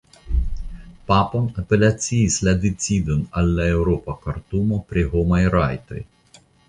[1.11, 6.03] Papon apelaciis la decidon al la Eŭropa Kortumo pri Homaj Rajtoj.